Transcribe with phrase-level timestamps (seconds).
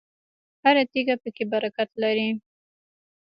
[0.63, 2.29] هره تیږه پکې برکت لري.